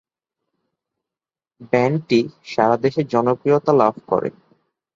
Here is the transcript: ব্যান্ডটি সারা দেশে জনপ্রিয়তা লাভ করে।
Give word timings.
ব্যান্ডটি 1.71 2.19
সারা 2.45 2.75
দেশে 2.77 3.01
জনপ্রিয়তা 3.13 3.71
লাভ 3.73 3.95
করে। 4.07 4.29